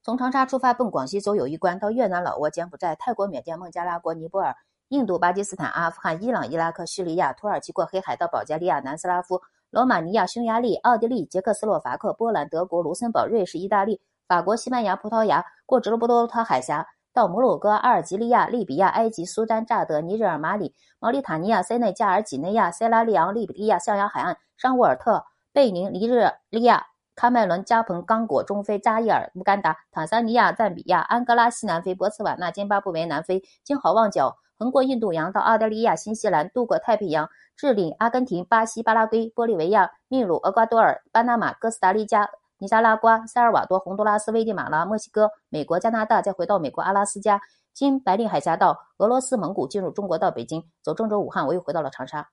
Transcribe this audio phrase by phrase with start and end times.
[0.00, 4.54] 从长沙出发奔广西走友谊关，到越南、老挝、柬埔寨、泰国、缅甸、孟加拉国、尼泊尔、
[4.88, 26.86] 印度、巴基斯坦、阿富汗、伊朗、伊拉克、叙利亚、土耳其过黑海到保加利亚、南斯拉夫、罗马尼亚、匈牙利、奥地利、捷克斯洛伐克、波兰、德国、卢森堡、瑞士、意大利、法国、西班牙、葡萄牙，过直布罗陀海峡到摩洛哥、阿尔及利亚、利比亚、埃及、苏丹、乍得、尼日尔、马里、毛里塔尼亚、塞内加尔、几内亚、塞拉利昂、利比利亚、象牙海岸、沙沃尔特、贝宁、尼日利亚。
[27.18, 47.40] 喀麦伦、加蓬、刚果、中非、扎伊尔、乌干达、坦桑尼亚、赞比亚、安哥拉、西南非、博茨瓦纳、津巴布韦、南非，经好望角横过印度洋到澳大利亚、新西兰，渡过太平洋，智利、阿根廷、巴西、巴拉圭、玻利维亚、秘鲁、厄瓜多尔、巴拿马、哥斯达黎加、尼加拉瓜、塞尔瓦多、洪都拉斯、危地马拉、墨西哥、美国、加拿大，再回到美国阿拉斯加，
[47.74, 52.28] 经白令海峡到俄罗斯、蒙古，进入中国到北京，走郑州、武汉，我又回到了长沙。